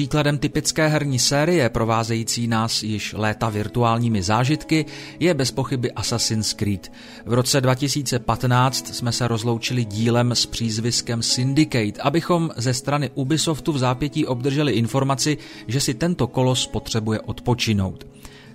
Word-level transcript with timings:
příkladem 0.00 0.38
typické 0.38 0.88
herní 0.88 1.18
série, 1.18 1.68
provázející 1.68 2.48
nás 2.48 2.82
již 2.82 3.14
léta 3.18 3.48
virtuálními 3.48 4.22
zážitky, 4.22 4.86
je 5.20 5.34
bez 5.34 5.50
pochyby 5.50 5.92
Assassin's 5.92 6.52
Creed. 6.52 6.92
V 7.26 7.32
roce 7.32 7.60
2015 7.60 8.94
jsme 8.94 9.12
se 9.12 9.28
rozloučili 9.28 9.84
dílem 9.84 10.32
s 10.32 10.46
přízviskem 10.46 11.22
Syndicate, 11.22 12.02
abychom 12.02 12.50
ze 12.56 12.74
strany 12.74 13.10
Ubisoftu 13.14 13.72
v 13.72 13.78
zápětí 13.78 14.26
obdrželi 14.26 14.72
informaci, 14.72 15.38
že 15.66 15.80
si 15.80 15.94
tento 15.94 16.26
kolos 16.26 16.66
potřebuje 16.66 17.20
odpočinout. 17.20 18.06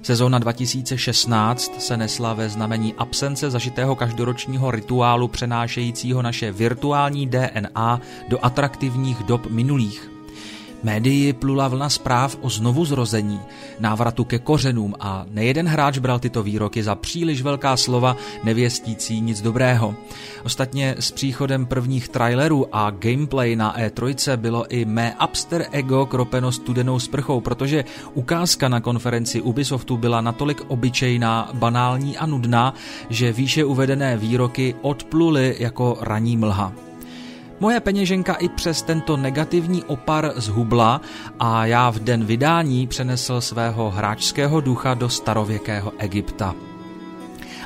Sezóna 0.02 0.40
2016 0.40 1.82
se 1.82 1.98
nesla 1.98 2.34
ve 2.34 2.50
znamení 2.50 2.94
absence 2.98 3.52
zažitého 3.52 3.96
každoročního 3.96 4.72
rituálu 4.72 5.28
přenášejícího 5.28 6.22
naše 6.22 6.52
virtuální 6.52 7.28
DNA 7.28 8.02
do 8.28 8.46
atraktivních 8.46 9.24
dob 9.24 9.48
minulých. 9.50 10.15
Médii 10.86 11.34
plula 11.34 11.68
vlna 11.68 11.90
zpráv 11.90 12.38
o 12.42 12.50
znovuzrození, 12.50 13.40
návratu 13.80 14.24
ke 14.24 14.40
kořenům 14.40 14.94
a 15.00 15.26
nejeden 15.30 15.68
hráč 15.68 15.98
bral 15.98 16.20
tyto 16.20 16.44
výroky 16.44 16.84
za 16.84 16.96
příliš 16.96 17.42
velká 17.42 17.78
slova, 17.78 18.18
nevěstící 18.44 19.22
nic 19.22 19.42
dobrého. 19.42 19.96
Ostatně 20.44 20.96
s 21.00 21.12
příchodem 21.12 21.66
prvních 21.66 22.10
trailerů 22.10 22.76
a 22.76 22.90
gameplay 22.90 23.56
na 23.56 23.78
E3 23.78 24.38
bylo 24.38 24.66
i 24.68 24.86
mé 24.86 25.16
upster 25.24 25.66
ego 25.72 26.06
kropeno 26.06 26.52
studenou 26.52 27.00
sprchou, 27.00 27.42
protože 27.42 27.86
ukázka 28.14 28.70
na 28.70 28.80
konferenci 28.80 29.42
Ubisoftu 29.42 29.98
byla 29.98 30.22
natolik 30.22 30.62
obyčejná, 30.68 31.50
banální 31.54 32.18
a 32.18 32.26
nudná, 32.26 32.74
že 33.10 33.34
výše 33.34 33.64
uvedené 33.66 34.18
výroky 34.18 34.76
odpluly 34.82 35.56
jako 35.60 35.98
raní 36.02 36.38
mlha. 36.38 36.74
Moje 37.60 37.80
peněženka 37.80 38.34
i 38.34 38.50
přes 38.50 38.82
tento 38.82 39.18
negativní 39.18 39.84
opar 39.84 40.34
zhubla 40.36 41.02
a 41.40 41.66
já 41.66 41.90
v 41.90 42.00
den 42.00 42.26
vydání 42.26 42.88
přenesl 42.88 43.42
svého 43.42 43.92
hráčského 43.92 44.62
ducha 44.62 44.94
do 44.94 45.10
starověkého 45.10 45.92
Egypta. 45.98 46.56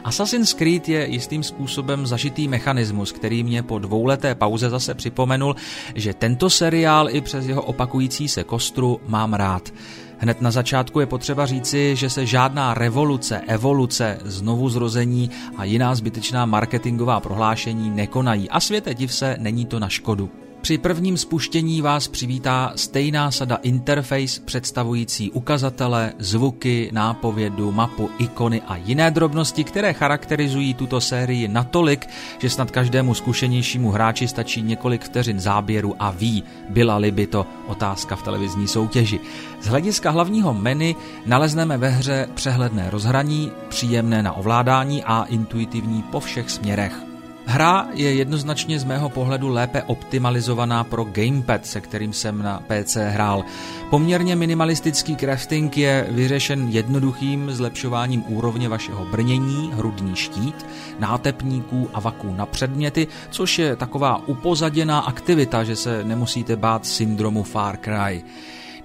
Assassin's 0.04 0.54
Creed 0.54 0.90
je 0.90 1.08
jistým 1.08 1.44
způsobem 1.44 2.08
zažitý 2.08 2.48
mechanismus, 2.48 3.12
který 3.12 3.44
mě 3.44 3.64
po 3.64 3.80
dvouleté 3.80 4.36
pauze 4.36 4.70
zase 4.70 4.94
připomenul, 4.94 5.56
že 5.96 6.14
tento 6.14 6.50
seriál 6.50 7.10
i 7.10 7.22
přes 7.22 7.46
jeho 7.46 7.62
opakující 7.62 8.28
se 8.28 8.44
kostru 8.44 9.00
mám 9.08 9.34
rád. 9.34 9.74
Hned 10.22 10.42
na 10.42 10.52
začátku 10.52 11.00
je 11.00 11.06
potřeba 11.06 11.46
říci, 11.46 11.96
že 11.96 12.10
se 12.10 12.26
žádná 12.26 12.74
revoluce, 12.74 13.42
evoluce, 13.48 14.20
znovu 14.26 14.70
zrození 14.70 15.30
a 15.58 15.64
jiná 15.64 15.96
zbytečná 15.96 16.46
marketingová 16.46 17.20
prohlášení 17.20 17.90
nekonají 17.90 18.50
a 18.50 18.60
světe 18.60 18.94
div 18.94 19.14
se, 19.14 19.36
není 19.40 19.66
to 19.66 19.80
na 19.80 19.90
škodu. 19.90 20.30
Při 20.62 20.78
prvním 20.78 21.18
spuštění 21.18 21.82
vás 21.82 22.08
přivítá 22.08 22.74
stejná 22.76 23.32
sada 23.32 23.56
interface 23.56 24.42
představující 24.46 25.32
ukazatele, 25.32 26.14
zvuky, 26.20 26.90
nápovědu, 26.94 27.72
mapu, 27.72 28.10
ikony 28.18 28.62
a 28.62 28.76
jiné 28.76 29.12
drobnosti, 29.12 29.64
které 29.64 29.94
charakterizují 29.94 30.74
tuto 30.74 31.02
sérii 31.02 31.48
natolik, 31.48 32.08
že 32.38 32.50
snad 32.50 32.72
každému 32.72 33.14
zkušenějšímu 33.14 33.92
hráči 33.92 34.28
stačí 34.28 34.62
několik 34.62 35.04
vteřin 35.04 35.40
záběru 35.40 35.96
a 36.00 36.12
ví, 36.12 36.44
byla-li 36.70 37.12
by 37.12 37.28
to 37.28 37.46
otázka 37.68 38.16
v 38.16 38.24
televizní 38.24 38.68
soutěži. 38.68 39.20
Z 39.62 39.68
hlediska 39.68 40.10
hlavního 40.10 40.54
menu 40.54 40.96
nalezneme 41.26 41.78
ve 41.78 41.90
hře 41.90 42.28
přehledné 42.34 42.90
rozhraní, 42.90 43.52
příjemné 43.70 44.24
na 44.24 44.34
ovládání 44.34 45.04
a 45.04 45.24
intuitivní 45.24 46.04
po 46.04 46.20
všech 46.20 46.50
směrech. 46.50 47.09
Hra 47.52 47.88
je 47.94 48.14
jednoznačně 48.14 48.80
z 48.80 48.84
mého 48.84 49.10
pohledu 49.10 49.50
lépe 49.50 49.84
optimalizovaná 49.84 50.84
pro 50.84 51.04
gamepad, 51.04 51.66
se 51.66 51.82
kterým 51.82 52.14
jsem 52.14 52.44
na 52.44 52.64
PC 52.68 52.96
hrál. 52.96 53.46
Poměrně 53.90 54.36
minimalistický 54.36 55.16
crafting 55.16 55.78
je 55.78 56.08
vyřešen 56.10 56.68
jednoduchým 56.70 57.52
zlepšováním 57.52 58.24
úrovně 58.28 58.70
vašeho 58.70 59.06
brnění, 59.06 59.72
hrudní 59.74 60.16
štít, 60.16 60.66
nátepníků 61.00 61.90
a 61.94 62.00
vaků 62.00 62.34
na 62.34 62.46
předměty, 62.46 63.08
což 63.30 63.60
je 63.60 63.76
taková 63.76 64.28
upozaděná 64.28 65.00
aktivita, 65.00 65.64
že 65.64 65.76
se 65.76 66.04
nemusíte 66.04 66.56
bát 66.56 66.86
syndromu 66.86 67.44
Far 67.44 67.78
Cry. 67.78 68.24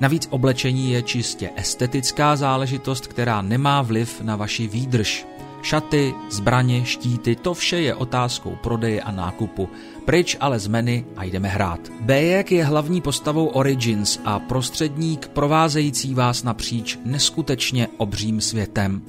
Navíc 0.01 0.29
oblečení 0.31 0.91
je 0.91 1.03
čistě 1.03 1.51
estetická 1.57 2.37
záležitost, 2.37 3.07
která 3.07 3.43
nemá 3.43 3.83
vliv 3.83 4.21
na 4.21 4.37
vaši 4.37 4.69
výdrž. 4.69 5.27
Šaty, 5.65 6.15
zbraně, 6.31 6.85
štíty, 6.85 7.37
to 7.37 7.55
vše 7.55 7.81
je 7.81 7.95
otázkou 7.95 8.59
prodeje 8.63 9.01
a 9.01 9.11
nákupu. 9.11 9.69
Pryč 10.05 10.37
ale 10.41 10.59
z 10.59 10.67
menu 10.67 11.05
a 11.17 11.25
jdeme 11.25 11.49
hrát. 11.49 11.81
Bejek 12.01 12.53
je 12.53 12.65
hlavní 12.65 13.01
postavou 13.01 13.47
Origins 13.47 14.21
a 14.25 14.39
prostředník 14.39 15.29
provázející 15.29 16.15
vás 16.15 16.43
napříč 16.43 16.99
neskutečně 17.05 17.89
obřím 17.97 18.41
světem. 18.41 19.03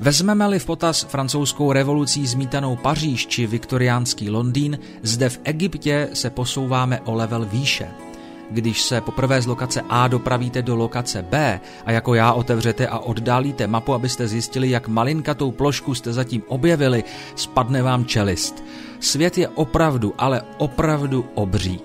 Vezmeme-li 0.00 0.58
v 0.58 0.66
potaz 0.66 1.02
francouzskou 1.02 1.72
revolucí 1.72 2.26
zmítanou 2.26 2.76
Paříž 2.76 3.26
či 3.26 3.46
viktoriánský 3.46 4.30
Londýn, 4.30 4.78
zde 5.02 5.28
v 5.28 5.40
Egyptě 5.44 6.08
se 6.12 6.30
posouváme 6.30 7.00
o 7.00 7.14
level 7.14 7.44
výše. 7.44 8.07
Když 8.50 8.82
se 8.82 9.00
poprvé 9.00 9.42
z 9.42 9.46
lokace 9.46 9.82
A 9.88 10.08
dopravíte 10.08 10.62
do 10.62 10.76
lokace 10.76 11.22
B 11.22 11.60
a 11.86 11.92
jako 11.92 12.14
já 12.14 12.32
otevřete 12.32 12.88
a 12.88 12.98
oddálíte 12.98 13.66
mapu, 13.66 13.94
abyste 13.94 14.28
zjistili, 14.28 14.70
jak 14.70 14.88
malinkatou 14.88 15.50
plošku 15.50 15.94
jste 15.94 16.12
zatím 16.12 16.42
objevili, 16.48 17.04
spadne 17.36 17.82
vám 17.82 18.04
čelist. 18.04 18.64
Svět 19.00 19.38
je 19.38 19.48
opravdu, 19.48 20.14
ale 20.18 20.42
opravdu 20.58 21.24
obří. 21.34 21.80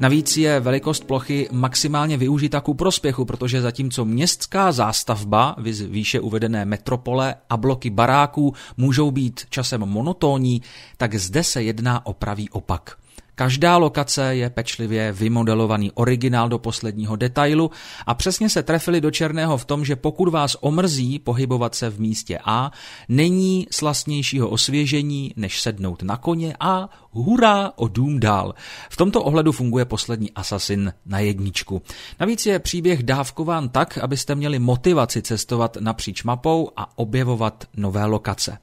Navíc 0.00 0.36
je 0.36 0.60
velikost 0.60 1.04
plochy 1.04 1.48
maximálně 1.52 2.16
využita 2.16 2.60
ku 2.60 2.74
prospěchu, 2.74 3.24
protože 3.24 3.60
zatímco 3.60 4.04
městská 4.04 4.72
zástavba, 4.72 5.56
výše 5.88 6.20
uvedené 6.20 6.64
metropole 6.64 7.34
a 7.50 7.56
bloky 7.56 7.90
baráků 7.90 8.54
můžou 8.76 9.10
být 9.10 9.40
časem 9.50 9.80
monotónní, 9.80 10.62
tak 10.96 11.14
zde 11.14 11.44
se 11.44 11.62
jedná 11.62 12.06
o 12.06 12.12
pravý 12.12 12.50
opak. 12.50 13.01
Každá 13.42 13.76
lokace 13.76 14.36
je 14.36 14.50
pečlivě 14.50 15.12
vymodelovaný 15.12 15.92
originál 15.92 16.48
do 16.48 16.58
posledního 16.58 17.16
detailu 17.16 17.70
a 18.06 18.14
přesně 18.14 18.48
se 18.48 18.62
trefili 18.62 19.00
do 19.00 19.10
černého 19.10 19.56
v 19.56 19.64
tom, 19.64 19.84
že 19.84 19.96
pokud 19.96 20.28
vás 20.28 20.56
omrzí 20.60 21.18
pohybovat 21.18 21.74
se 21.74 21.90
v 21.90 22.00
místě 22.00 22.38
A, 22.44 22.70
není 23.08 23.66
slastnějšího 23.70 24.48
osvěžení, 24.48 25.32
než 25.36 25.60
sednout 25.60 26.02
na 26.02 26.16
koně 26.16 26.54
a 26.60 26.88
hurá 27.10 27.72
o 27.76 27.88
dům 27.88 28.20
dál. 28.20 28.54
V 28.90 28.96
tomto 28.96 29.22
ohledu 29.22 29.52
funguje 29.52 29.84
poslední 29.84 30.30
Assassin 30.30 30.92
na 31.06 31.18
jedničku. 31.18 31.82
Navíc 32.20 32.46
je 32.46 32.58
příběh 32.58 33.02
dávkován 33.02 33.68
tak, 33.68 33.98
abyste 33.98 34.34
měli 34.34 34.58
motivaci 34.58 35.22
cestovat 35.22 35.76
napříč 35.80 36.22
mapou 36.22 36.70
a 36.76 36.98
objevovat 36.98 37.64
nové 37.76 38.04
lokace. 38.04 38.58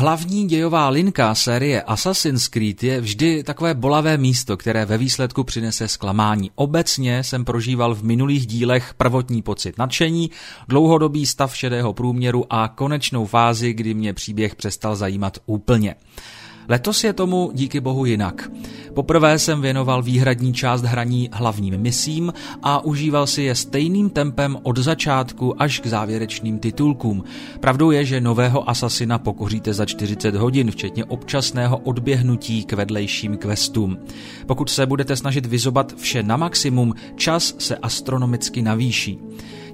Hlavní 0.00 0.48
dějová 0.48 0.88
linka 0.88 1.34
série 1.34 1.82
Assassin's 1.82 2.48
Creed 2.48 2.82
je 2.82 3.00
vždy 3.00 3.42
takové 3.42 3.74
bolavé 3.74 4.18
místo, 4.18 4.56
které 4.56 4.84
ve 4.84 4.98
výsledku 4.98 5.44
přinese 5.44 5.88
zklamání. 5.88 6.50
Obecně 6.54 7.24
jsem 7.24 7.44
prožíval 7.44 7.94
v 7.94 8.02
minulých 8.02 8.46
dílech 8.46 8.94
prvotní 8.94 9.42
pocit 9.42 9.78
nadšení, 9.78 10.30
dlouhodobý 10.68 11.26
stav 11.26 11.56
šedého 11.56 11.92
průměru 11.92 12.44
a 12.50 12.68
konečnou 12.68 13.26
fázi, 13.26 13.72
kdy 13.72 13.94
mě 13.94 14.14
příběh 14.14 14.54
přestal 14.54 14.96
zajímat 14.96 15.38
úplně. 15.46 15.94
Letos 16.68 17.04
je 17.04 17.12
tomu 17.12 17.50
díky 17.54 17.80
bohu 17.80 18.04
jinak. 18.04 18.50
Poprvé 18.94 19.38
jsem 19.38 19.62
věnoval 19.62 20.02
výhradní 20.02 20.54
část 20.54 20.82
hraní 20.82 21.28
hlavním 21.32 21.78
misím 21.78 22.32
a 22.62 22.84
užíval 22.84 23.26
si 23.26 23.42
je 23.42 23.54
stejným 23.54 24.10
tempem 24.10 24.58
od 24.62 24.78
začátku 24.78 25.62
až 25.62 25.80
k 25.80 25.86
závěrečným 25.86 26.58
titulkům. 26.58 27.24
Pravdou 27.60 27.90
je, 27.90 28.04
že 28.04 28.20
nového 28.20 28.70
asasina 28.70 29.18
pokoříte 29.18 29.74
za 29.74 29.86
40 29.86 30.34
hodin, 30.34 30.70
včetně 30.70 31.04
občasného 31.04 31.78
odběhnutí 31.78 32.64
k 32.64 32.72
vedlejším 32.72 33.36
questům. 33.36 33.98
Pokud 34.46 34.70
se 34.70 34.86
budete 34.86 35.16
snažit 35.16 35.46
vyzobat 35.46 35.94
vše 35.96 36.22
na 36.22 36.36
maximum, 36.36 36.94
čas 37.16 37.54
se 37.58 37.76
astronomicky 37.76 38.62
navýší. 38.62 39.18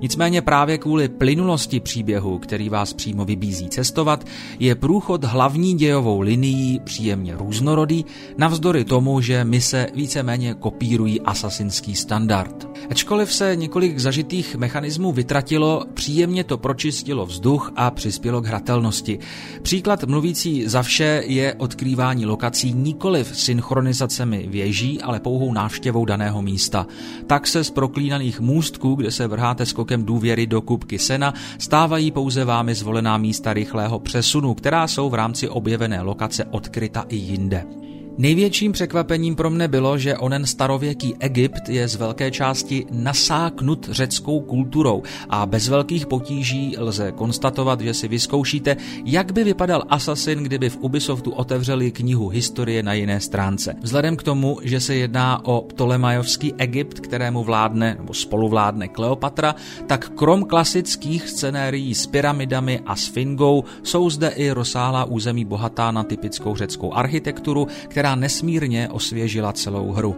Nicméně 0.04 0.42
právě 0.42 0.78
kvůli 0.78 1.08
plynulosti 1.08 1.80
příběhu, 1.80 2.38
který 2.38 2.68
vás 2.68 2.92
přímo 2.92 3.24
vybízí 3.24 3.68
cestovat, 3.68 4.26
je 4.58 4.74
průchod 4.74 5.24
hlavní 5.24 5.74
dějovou 5.74 6.20
linií 6.20 6.80
příjemně 6.84 7.36
různorodý, 7.36 8.04
navzdory 8.38 8.84
tomu, 8.84 9.20
že 9.20 9.44
mise 9.44 9.86
víceméně 9.94 10.54
kopírují 10.54 11.20
asasinský 11.20 11.94
standard. 11.94 12.68
Ačkoliv 12.90 13.32
se 13.32 13.56
několik 13.56 13.98
zažitých 13.98 14.56
mechanismů 14.56 15.12
vytratilo, 15.12 15.84
příjemně 15.94 16.44
to 16.44 16.58
pročistilo 16.58 17.26
vzduch 17.26 17.72
a 17.76 17.90
přispělo 17.90 18.42
k 18.42 18.46
hratelnosti. 18.46 19.18
Příklad 19.62 20.04
mluvící 20.04 20.68
za 20.68 20.82
vše 20.82 21.22
je 21.26 21.54
odkrývání 21.54 22.26
lokací 22.26 22.72
nikoliv 22.72 23.38
synchronizacemi 23.38 24.46
věží, 24.50 25.00
ale 25.00 25.20
pouhou 25.20 25.52
návštěvou 25.52 26.04
daného 26.04 26.42
místa. 26.42 26.86
Tak 27.26 27.46
se 27.46 27.64
z 27.64 27.70
proklínaných 27.70 28.40
můstků, 28.40 28.94
kde 28.94 29.10
se 29.10 29.26
vrháte 29.26 29.66
skokem 29.66 29.93
celkem 29.94 30.06
důvěry 30.06 30.46
do 30.46 30.60
kubky 30.60 30.98
sena 30.98 31.34
stávají 31.58 32.10
pouze 32.10 32.44
vámi 32.44 32.74
zvolená 32.74 33.18
místa 33.18 33.52
rychlého 33.52 33.98
přesunu, 33.98 34.54
která 34.54 34.86
jsou 34.86 35.10
v 35.10 35.14
rámci 35.14 35.48
objevené 35.48 36.02
lokace 36.02 36.44
odkryta 36.44 37.06
i 37.08 37.16
jinde. 37.16 37.83
Největším 38.18 38.72
překvapením 38.72 39.36
pro 39.36 39.50
mne 39.50 39.68
bylo, 39.68 39.98
že 39.98 40.16
onen 40.16 40.46
starověký 40.46 41.14
Egypt 41.20 41.68
je 41.68 41.88
z 41.88 41.94
velké 41.96 42.30
části 42.30 42.86
nasáknut 42.90 43.88
řeckou 43.92 44.40
kulturou 44.40 45.02
a 45.28 45.46
bez 45.46 45.68
velkých 45.68 46.06
potíží 46.06 46.74
lze 46.78 47.12
konstatovat, 47.12 47.80
že 47.80 47.94
si 47.94 48.08
vyzkoušíte, 48.08 48.76
jak 49.04 49.32
by 49.32 49.44
vypadal 49.44 49.82
Assassin, 49.88 50.38
kdyby 50.38 50.70
v 50.70 50.78
Ubisoftu 50.80 51.30
otevřeli 51.30 51.90
knihu 51.90 52.28
historie 52.28 52.82
na 52.82 52.92
jiné 52.92 53.20
stránce. 53.20 53.74
Vzhledem 53.82 54.16
k 54.16 54.22
tomu, 54.22 54.58
že 54.62 54.80
se 54.80 54.94
jedná 54.94 55.44
o 55.44 55.60
Ptolemajovský 55.60 56.54
Egypt, 56.58 57.00
kterému 57.00 57.44
vládne 57.44 57.96
nebo 57.98 58.14
spoluvládne 58.14 58.88
Kleopatra, 58.88 59.54
tak 59.86 60.08
krom 60.08 60.44
klasických 60.44 61.28
scenérií 61.28 61.94
s 61.94 62.06
pyramidami 62.06 62.80
a 62.86 62.96
sfingou 62.96 63.64
jsou 63.82 64.10
zde 64.10 64.28
i 64.28 64.50
rozsáhlá 64.50 65.04
území 65.04 65.44
bohatá 65.44 65.90
na 65.90 66.02
typickou 66.04 66.56
řeckou 66.56 66.92
architekturu, 66.92 67.66
která 67.88 68.03
která 68.04 68.14
nesmírně 68.14 68.88
osvěžila 68.88 69.52
celou 69.52 69.92
hru. 69.92 70.16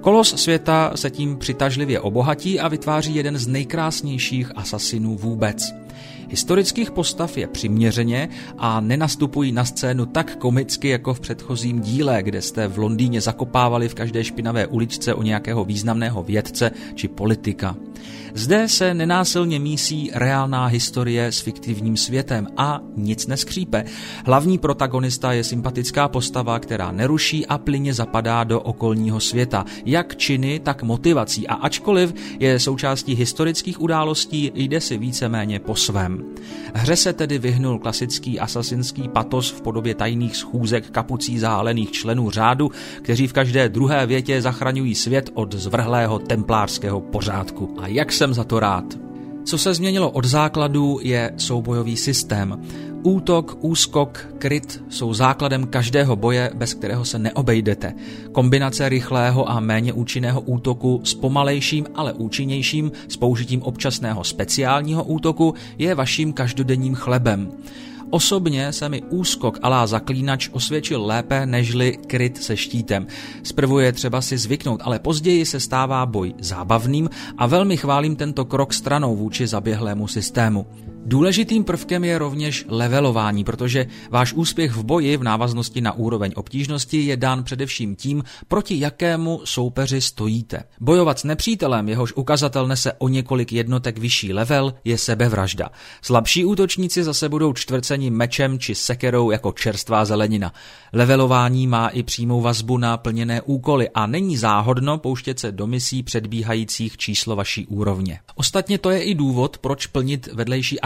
Kolos 0.00 0.34
světa 0.36 0.92
se 0.94 1.10
tím 1.10 1.36
přitažlivě 1.36 2.00
obohatí 2.00 2.60
a 2.60 2.68
vytváří 2.68 3.14
jeden 3.14 3.38
z 3.38 3.46
nejkrásnějších 3.46 4.52
asasinů 4.56 5.16
vůbec. 5.16 5.74
Historických 6.28 6.90
postav 6.90 7.36
je 7.36 7.46
přiměřeně 7.46 8.28
a 8.58 8.80
nenastupují 8.80 9.52
na 9.52 9.64
scénu 9.64 10.06
tak 10.06 10.36
komicky 10.36 10.88
jako 10.88 11.14
v 11.14 11.20
předchozím 11.20 11.80
díle, 11.80 12.22
kde 12.22 12.42
jste 12.42 12.68
v 12.68 12.78
Londýně 12.78 13.20
zakopávali 13.20 13.88
v 13.88 13.94
každé 13.94 14.24
špinavé 14.24 14.66
uličce 14.66 15.14
o 15.14 15.22
nějakého 15.22 15.64
významného 15.64 16.22
vědce 16.22 16.70
či 16.94 17.08
politika. 17.08 17.76
Zde 18.36 18.68
se 18.68 18.94
nenásilně 18.94 19.58
mísí 19.58 20.10
reálná 20.14 20.66
historie 20.66 21.32
s 21.32 21.40
fiktivním 21.40 21.96
světem 21.96 22.46
a 22.56 22.80
nic 22.96 23.26
neskřípe. 23.26 23.84
Hlavní 24.26 24.58
protagonista 24.58 25.32
je 25.32 25.44
sympatická 25.44 26.08
postava, 26.08 26.58
která 26.58 26.92
neruší 26.92 27.46
a 27.46 27.58
plyně 27.58 27.94
zapadá 27.94 28.44
do 28.44 28.60
okolního 28.60 29.20
světa, 29.20 29.64
jak 29.86 30.16
činy, 30.16 30.60
tak 30.60 30.82
motivací 30.82 31.48
a 31.48 31.54
ačkoliv 31.54 32.14
je 32.40 32.58
součástí 32.58 33.14
historických 33.14 33.80
událostí, 33.80 34.52
jde 34.54 34.80
si 34.80 34.98
víceméně 34.98 35.60
po 35.60 35.74
svém. 35.74 36.13
Hře 36.74 36.96
se 36.96 37.12
tedy 37.12 37.38
vyhnul 37.38 37.78
klasický 37.78 38.40
asasinský 38.40 39.08
patos 39.08 39.50
v 39.50 39.62
podobě 39.62 39.94
tajných 39.94 40.36
schůzek 40.36 40.90
kapucí 40.90 41.38
zálených 41.38 41.92
členů 41.92 42.30
řádu, 42.30 42.70
kteří 43.02 43.26
v 43.26 43.32
každé 43.32 43.68
druhé 43.68 44.06
větě 44.06 44.42
zachraňují 44.42 44.94
svět 44.94 45.30
od 45.34 45.54
zvrhlého 45.54 46.18
templářského 46.18 47.00
pořádku. 47.00 47.74
A 47.78 47.86
jak 47.86 48.12
jsem 48.12 48.34
za 48.34 48.44
to 48.44 48.60
rád. 48.60 48.84
Co 49.44 49.58
se 49.58 49.74
změnilo 49.74 50.10
od 50.10 50.24
základu 50.24 50.98
je 51.02 51.32
soubojový 51.36 51.96
systém. 51.96 52.62
Útok, 53.06 53.58
úskok, 53.60 54.26
kryt 54.38 54.84
jsou 54.88 55.14
základem 55.14 55.66
každého 55.66 56.16
boje, 56.16 56.50
bez 56.54 56.74
kterého 56.74 57.04
se 57.04 57.18
neobejdete. 57.18 57.94
Kombinace 58.32 58.88
rychlého 58.88 59.50
a 59.50 59.60
méně 59.60 59.92
účinného 59.92 60.40
útoku 60.40 61.00
s 61.04 61.14
pomalejším, 61.14 61.86
ale 61.94 62.12
účinnějším 62.12 62.92
s 63.08 63.16
použitím 63.16 63.62
občasného 63.62 64.24
speciálního 64.24 65.04
útoku 65.04 65.54
je 65.78 65.94
vaším 65.94 66.32
každodenním 66.32 66.94
chlebem. 66.94 67.52
Osobně 68.10 68.72
se 68.72 68.88
mi 68.88 69.02
úskok 69.02 69.58
alá 69.62 69.86
zaklínač 69.86 70.48
osvědčil 70.52 71.06
lépe 71.06 71.46
nežli 71.46 71.98
kryt 72.06 72.42
se 72.42 72.56
štítem. 72.56 73.06
Zprvu 73.42 73.78
je 73.78 73.92
třeba 73.92 74.20
si 74.20 74.38
zvyknout, 74.38 74.80
ale 74.84 74.98
později 74.98 75.46
se 75.46 75.60
stává 75.60 76.06
boj 76.06 76.34
zábavným 76.38 77.10
a 77.38 77.46
velmi 77.46 77.76
chválím 77.76 78.16
tento 78.16 78.44
krok 78.44 78.72
stranou 78.72 79.16
vůči 79.16 79.46
zaběhlému 79.46 80.08
systému. 80.08 80.66
Důležitým 81.06 81.64
prvkem 81.64 82.04
je 82.04 82.18
rovněž 82.18 82.64
levelování, 82.68 83.44
protože 83.44 83.86
váš 84.10 84.32
úspěch 84.32 84.72
v 84.72 84.84
boji 84.84 85.16
v 85.16 85.22
návaznosti 85.22 85.80
na 85.80 85.92
úroveň 85.92 86.32
obtížnosti 86.34 86.96
je 86.96 87.16
dán 87.16 87.44
především 87.44 87.96
tím, 87.96 88.24
proti 88.48 88.80
jakému 88.80 89.40
soupeři 89.44 90.00
stojíte. 90.00 90.64
Bojovat 90.80 91.18
s 91.18 91.24
nepřítelem, 91.24 91.88
jehož 91.88 92.12
ukazatel 92.12 92.66
nese 92.68 92.92
o 92.92 93.08
několik 93.08 93.52
jednotek 93.52 93.98
vyšší 93.98 94.32
level, 94.32 94.74
je 94.84 94.98
sebevražda. 94.98 95.70
Slabší 96.02 96.44
útočníci 96.44 97.04
zase 97.04 97.28
budou 97.28 97.52
čtvrceni 97.52 98.10
mečem 98.10 98.58
či 98.58 98.74
sekerou 98.74 99.30
jako 99.30 99.52
čerstvá 99.52 100.04
zelenina. 100.04 100.52
Levelování 100.92 101.66
má 101.66 101.88
i 101.88 102.02
přímou 102.02 102.40
vazbu 102.40 102.78
na 102.78 102.96
plněné 102.96 103.42
úkoly 103.42 103.88
a 103.94 104.06
není 104.06 104.36
záhodno 104.36 104.98
pouštět 104.98 105.38
se 105.38 105.52
do 105.52 105.66
misí 105.66 106.02
předbíhajících 106.02 106.96
číslo 106.96 107.36
vaší 107.36 107.66
úrovně. 107.66 108.20
Ostatně 108.34 108.78
to 108.78 108.90
je 108.90 109.02
i 109.02 109.14
důvod, 109.14 109.58
proč 109.58 109.86
plnit 109.86 110.28
vedlejší 110.32 110.80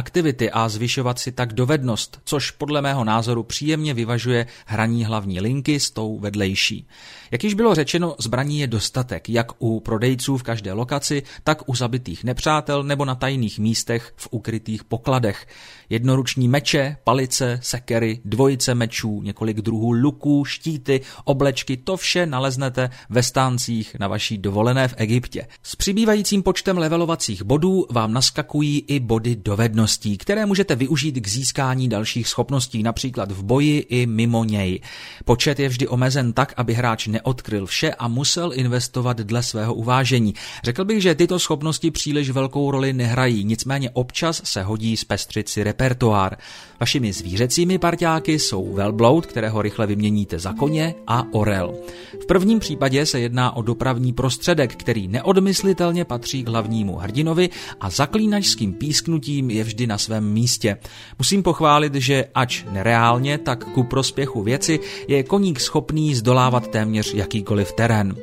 a 0.53 0.69
zvyšovat 0.69 1.19
si 1.19 1.33
tak 1.33 1.53
dovednost, 1.53 2.21
což 2.25 2.51
podle 2.51 2.83
mého 2.83 3.05
názoru 3.05 3.43
příjemně 3.43 3.95
vyvažuje 3.95 4.47
hraní 4.67 5.05
hlavní 5.05 5.41
linky 5.41 5.81
s 5.81 5.91
tou 5.91 6.19
vedlejší. 6.19 6.87
Jak 7.31 7.45
již 7.45 7.55
bylo 7.55 7.75
řečeno, 7.75 8.15
zbraní 8.19 8.61
je 8.61 8.67
dostatek, 8.67 9.29
jak 9.29 9.53
u 9.59 9.81
prodejců 9.81 10.37
v 10.37 10.43
každé 10.43 10.73
lokaci, 10.73 11.23
tak 11.45 11.69
u 11.69 11.75
zabitých 11.75 12.25
nepřátel 12.25 12.83
nebo 12.83 13.05
na 13.05 13.15
tajných 13.15 13.59
místech 13.59 14.13
v 14.17 14.29
ukrytých 14.31 14.85
pokladech. 14.85 15.47
Jednoruční 15.91 16.49
meče, 16.49 16.97
palice, 17.05 17.59
sekery, 17.63 18.21
dvojice 18.25 18.75
mečů, 18.75 19.23
několik 19.23 19.61
druhů 19.61 19.93
luků, 19.93 20.45
štíty, 20.45 21.01
oblečky, 21.25 21.77
to 21.77 21.97
vše 21.97 22.27
naleznete 22.27 22.91
ve 23.11 23.23
stáncích 23.23 23.97
na 23.99 24.09
vaší 24.09 24.39
dovolené 24.39 24.89
v 24.89 24.95
Egyptě. 24.97 25.47
S 25.63 25.77
přibývajícím 25.77 26.43
počtem 26.43 26.79
levelovacích 26.79 27.43
bodů 27.43 27.87
vám 27.91 28.13
naskakují 28.13 28.85
i 28.87 29.01
body 29.01 29.37
dovedností, 29.37 29.98
které 30.19 30.47
můžete 30.47 30.77
využít 30.77 31.21
k 31.21 31.29
získání 31.29 31.89
dalších 31.89 32.29
schopností, 32.29 32.83
například 32.83 33.33
v 33.33 33.43
boji 33.43 33.79
i 33.79 34.07
mimo 34.07 34.45
něj. 34.45 34.81
Počet 35.25 35.61
je 35.61 35.69
vždy 35.69 35.89
omezen 35.89 36.33
tak, 36.33 36.55
aby 36.57 36.75
hráč 36.75 37.07
neodkryl 37.07 37.67
vše 37.67 37.95
a 37.95 38.09
musel 38.09 38.53
investovat 38.55 39.17
dle 39.17 39.43
svého 39.43 39.75
uvážení. 39.75 40.35
Řekl 40.65 40.85
bych, 40.85 41.03
že 41.03 41.15
tyto 41.15 41.39
schopnosti 41.39 41.91
příliš 41.91 42.31
velkou 42.31 42.71
roli 42.71 42.93
nehrají, 42.93 43.45
nicméně 43.45 43.91
občas 43.91 44.41
se 44.45 44.63
hodí 44.63 44.97
zpestřit 44.97 45.49
si 45.49 45.65
repertoár. 45.65 46.37
Vašimi 46.81 47.13
zvířecími 47.13 47.79
parťáky 47.79 48.39
jsou 48.39 48.73
velbloud, 48.73 49.27
kterého 49.27 49.63
rychle 49.63 49.87
vyměníte 49.87 50.39
za 50.39 50.53
koně, 50.53 50.95
a 51.07 51.25
orel. 51.33 51.75
V 52.23 52.27
prvním 52.27 52.59
případě 52.59 53.07
se 53.07 53.21
jedná 53.21 53.57
o 53.57 53.63
dopravní 53.63 54.13
prostředek, 54.13 54.77
který 54.77 55.09
neodmyslitelně 55.09 56.05
patří 56.05 56.43
k 56.43 56.49
hlavnímu 56.49 56.97
hrdinovi 56.97 57.51
a 57.81 57.91
zaklínačským 57.91 58.73
písknutím 58.73 59.51
je 59.51 59.65
vždy 59.65 59.87
na 59.89 59.99
svém 59.99 60.33
místě. 60.33 60.77
Musím 61.19 61.43
pochválit, 61.43 61.95
že 61.95 62.25
ač 62.35 62.65
nereálně, 62.71 63.39
tak 63.39 63.65
ku 63.65 63.83
prospěchu 63.83 64.43
věci 64.43 64.81
je 65.09 65.23
koník 65.23 65.61
schopný 65.61 66.15
zdolávat 66.15 66.69
téměř 66.69 67.15
jakýkoliv 67.15 67.73
terén. 67.73 68.17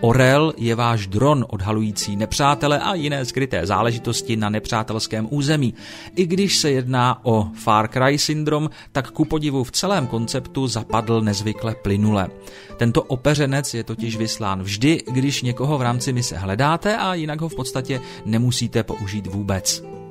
Orel 0.00 0.54
je 0.56 0.74
váš 0.74 1.06
dron 1.06 1.46
odhalující 1.48 2.16
nepřátele 2.16 2.78
a 2.78 2.94
jiné 2.94 3.24
skryté 3.24 3.66
záležitosti 3.66 4.36
na 4.36 4.48
nepřátelském 4.48 5.28
území. 5.30 5.74
I 6.16 6.26
když 6.26 6.56
se 6.56 6.70
jedná 6.70 7.24
o 7.24 7.48
Far 7.54 7.88
Cry 7.88 8.18
syndrom, 8.18 8.70
tak 8.92 9.10
ku 9.10 9.24
podivu 9.24 9.64
v 9.64 9.70
celém 9.70 10.06
konceptu 10.06 10.66
zapadl 10.66 11.20
nezvykle 11.20 11.74
plynule. 11.74 12.28
Tento 12.76 13.02
opeřenec 13.02 13.74
je 13.74 13.84
totiž 13.84 14.16
vyslán 14.16 14.62
vždy, 14.62 15.02
když 15.12 15.42
někoho 15.42 15.78
v 15.78 15.82
rámci 15.82 16.12
mise 16.12 16.36
hledáte 16.36 16.96
a 16.96 17.14
jinak 17.14 17.40
ho 17.40 17.48
v 17.48 17.54
podstatě 17.54 18.00
nemusíte 18.24 18.82
použít 18.82 19.26
vůbec. 19.26 20.01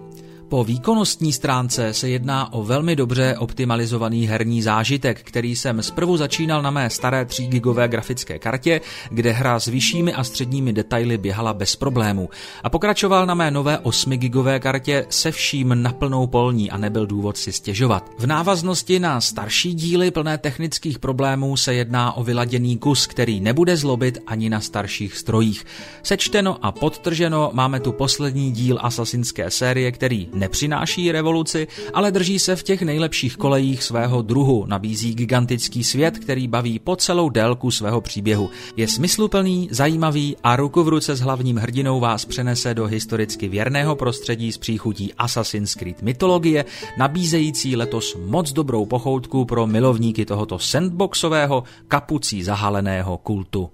Po 0.52 0.64
výkonnostní 0.64 1.34
stránce 1.34 1.94
se 1.94 2.10
jedná 2.10 2.54
o 2.54 2.64
velmi 2.64 2.96
dobře 2.96 3.36
optimalizovaný 3.38 4.28
herní 4.28 4.62
zážitek, 4.62 5.22
který 5.24 5.56
jsem 5.56 5.84
zprvu 5.84 6.18
začínal 6.18 6.62
na 6.62 6.72
mé 6.72 6.90
staré 6.90 7.26
3 7.26 7.48
gigové 7.48 7.88
grafické 7.88 8.40
kartě, 8.40 8.82
kde 9.10 9.32
hra 9.32 9.60
s 9.60 9.66
vyššími 9.66 10.14
a 10.14 10.24
středními 10.24 10.74
detaily 10.74 11.18
běhala 11.18 11.54
bez 11.54 11.76
problémů. 11.76 12.30
A 12.64 12.70
pokračoval 12.70 13.26
na 13.26 13.34
mé 13.34 13.52
nové 13.52 13.80
8 13.80 14.14
gigové 14.14 14.60
kartě 14.60 15.06
se 15.10 15.32
vším 15.32 15.84
naplnou 15.84 16.28
polní 16.28 16.72
a 16.72 16.78
nebyl 16.78 17.08
důvod 17.08 17.38
si 17.38 17.52
stěžovat. 17.52 18.12
V 18.18 18.28
návaznosti 18.28 19.00
na 19.00 19.22
starší 19.22 19.74
díly 19.74 20.12
plné 20.12 20.38
technických 20.38 21.00
problémů 21.00 21.58
se 21.58 21.74
jedná 21.74 22.18
o 22.18 22.24
vyladěný 22.24 22.78
kus, 22.78 23.08
který 23.08 23.40
nebude 23.40 23.78
zlobit 23.78 24.18
ani 24.28 24.50
na 24.50 24.60
starších 24.60 25.18
strojích. 25.18 25.66
Sečteno 26.04 26.58
a 26.66 26.72
podtrženo 26.72 27.50
máme 27.54 27.80
tu 27.80 27.92
poslední 27.92 28.52
díl 28.52 28.78
asasinské 28.82 29.52
série, 29.52 29.92
který 29.92 30.30
nepřináší 30.42 31.12
revoluci, 31.12 31.68
ale 31.94 32.12
drží 32.12 32.40
se 32.40 32.56
v 32.56 32.64
těch 32.64 32.82
nejlepších 32.82 33.38
kolejích 33.38 33.84
svého 33.84 34.22
druhu, 34.22 34.66
nabízí 34.66 35.14
gigantický 35.16 35.84
svět, 35.84 36.20
který 36.20 36.48
baví 36.48 36.80
po 36.80 36.96
celou 36.96 37.30
délku 37.30 37.72
svého 37.72 38.02
příběhu. 38.02 38.50
Je 38.76 38.88
smysluplný, 38.88 39.70
zajímavý 39.72 40.36
a 40.44 40.56
ruku 40.56 40.84
v 40.84 40.88
ruce 40.88 41.16
s 41.16 41.22
hlavním 41.22 41.58
hrdinou 41.58 42.00
vás 42.00 42.26
přenese 42.26 42.74
do 42.74 42.86
historicky 42.86 43.48
věrného 43.48 43.96
prostředí 43.96 44.52
s 44.52 44.58
příchutí 44.58 45.14
Assassin's 45.14 45.76
Creed 45.76 46.02
mytologie, 46.02 46.66
nabízející 46.98 47.76
letos 47.76 48.18
moc 48.26 48.52
dobrou 48.52 48.86
pochoutku 48.86 49.46
pro 49.46 49.68
milovníky 49.68 50.26
tohoto 50.26 50.60
sandboxového, 50.60 51.64
kapucí 51.88 52.44
zahaleného 52.44 53.18
kultu. 53.18 53.70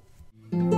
thank 0.51 0.73
you 0.73 0.76